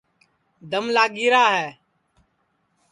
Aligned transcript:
دم 0.71 0.85
لاگی 0.95 1.27
را 1.33 1.45
ہے 1.55 1.67